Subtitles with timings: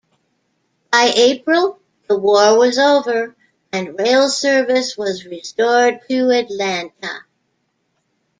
[0.91, 1.77] By April,
[2.09, 3.35] the war was over,
[3.71, 7.25] and rail service was restored to Atlanta.